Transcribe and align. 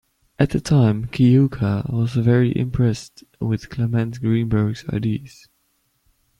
At 0.39 0.49
the 0.49 0.59
time, 0.59 1.05
Kiyooka 1.05 1.91
was 1.93 2.13
very 2.15 2.57
impressed 2.57 3.23
with 3.39 3.69
Clement 3.69 4.19
Greenberg's 4.19 4.83
ideas. 4.89 5.47